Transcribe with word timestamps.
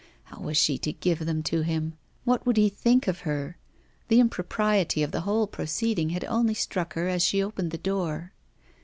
How 0.23 0.39
was 0.39 0.57
she 0.57 0.79
to 0.79 0.93
give 0.93 1.27
them 1.27 1.43
to 1.43 1.61
him? 1.61 1.95
What 2.23 2.43
would 2.43 2.57
he 2.57 2.69
think 2.69 3.07
of 3.07 3.19
her? 3.19 3.59
The 4.07 4.19
impropriety 4.19 5.03
of 5.03 5.11
the 5.11 5.21
whole 5.21 5.45
proceeding 5.45 6.09
had 6.09 6.23
only 6.25 6.55
struck 6.55 6.93
her 6.95 7.07
as 7.07 7.21
she 7.21 7.43
opened 7.43 7.69
the 7.69 7.77
door. 7.77 8.33